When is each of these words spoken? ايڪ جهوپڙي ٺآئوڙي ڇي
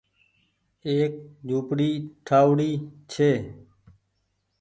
ايڪ 0.87 1.13
جهوپڙي 1.47 1.89
ٺآئوڙي 2.27 2.71
ڇي 3.11 3.31